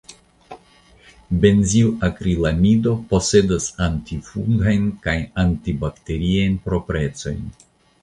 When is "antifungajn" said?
3.91-4.91